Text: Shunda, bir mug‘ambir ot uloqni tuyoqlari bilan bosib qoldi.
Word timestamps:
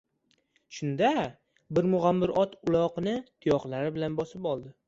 Shunda, 0.77 1.11
bir 1.79 1.89
mug‘ambir 1.91 2.35
ot 2.45 2.57
uloqni 2.71 3.17
tuyoqlari 3.45 3.97
bilan 4.01 4.21
bosib 4.23 4.47
qoldi. 4.51 4.79